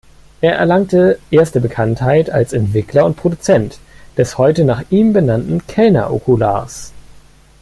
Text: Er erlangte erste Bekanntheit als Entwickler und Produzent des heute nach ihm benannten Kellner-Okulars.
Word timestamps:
Er 0.41 0.55
erlangte 0.55 1.19
erste 1.29 1.61
Bekanntheit 1.61 2.31
als 2.31 2.53
Entwickler 2.53 3.05
und 3.05 3.17
Produzent 3.17 3.77
des 4.17 4.39
heute 4.39 4.63
nach 4.65 4.81
ihm 4.89 5.13
benannten 5.13 5.67
Kellner-Okulars. 5.67 6.91